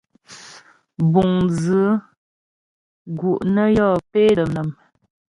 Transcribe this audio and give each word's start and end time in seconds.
Buŋ 1.11 1.31
dzʉ̂ 1.59 1.83
gu' 3.17 3.41
nə 3.53 3.63
yɔ́ 3.75 3.91
pé 4.11 4.21
dəm 4.37 4.49
nám. 4.55 4.69